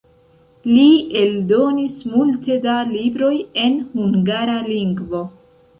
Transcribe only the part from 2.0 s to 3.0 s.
multe da